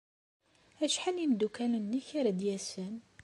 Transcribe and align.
Acḥal 0.83 1.13
n 1.17 1.21
yimeddukal-nnek 1.21 2.07
ara 2.19 2.31
d-yasen? 2.39 2.95